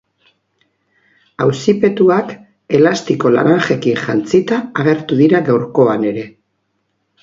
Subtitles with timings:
[1.45, 2.33] Auzipetuak
[2.79, 6.31] elastiko laranjekin jantzita agertu dira gaurkoan ere.